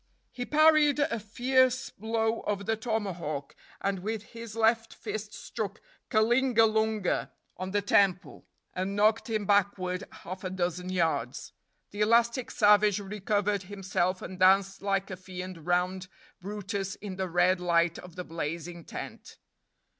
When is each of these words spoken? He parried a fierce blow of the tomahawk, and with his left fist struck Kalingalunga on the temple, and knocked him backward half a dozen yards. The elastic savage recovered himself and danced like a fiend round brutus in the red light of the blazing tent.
He 0.31 0.47
parried 0.47 0.97
a 0.97 1.19
fierce 1.19 1.91
blow 1.91 2.39
of 2.39 2.65
the 2.65 2.75
tomahawk, 2.75 3.55
and 3.81 3.99
with 3.99 4.23
his 4.23 4.55
left 4.55 4.95
fist 4.95 5.31
struck 5.35 5.79
Kalingalunga 6.09 7.29
on 7.55 7.69
the 7.69 7.83
temple, 7.83 8.47
and 8.73 8.95
knocked 8.95 9.29
him 9.29 9.45
backward 9.45 10.05
half 10.11 10.43
a 10.43 10.49
dozen 10.49 10.89
yards. 10.89 11.53
The 11.91 12.01
elastic 12.01 12.49
savage 12.49 12.99
recovered 12.99 13.61
himself 13.69 14.23
and 14.23 14.39
danced 14.39 14.81
like 14.81 15.11
a 15.11 15.15
fiend 15.17 15.67
round 15.67 16.07
brutus 16.41 16.95
in 16.95 17.17
the 17.17 17.29
red 17.29 17.59
light 17.59 17.99
of 17.99 18.15
the 18.15 18.23
blazing 18.23 18.83
tent. 18.85 19.37